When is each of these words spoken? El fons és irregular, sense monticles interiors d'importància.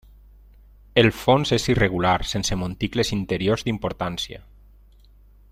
El 1.01 1.09
fons 1.17 1.51
és 1.57 1.67
irregular, 1.73 2.15
sense 2.31 2.57
monticles 2.63 3.13
interiors 3.19 3.67
d'importància. 3.69 4.43